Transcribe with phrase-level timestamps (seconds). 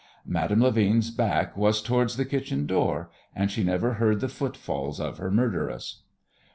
[0.25, 5.19] Madame Levin's back was towards the kitchen door, and she never heard the footfalls of
[5.19, 6.01] her murderess.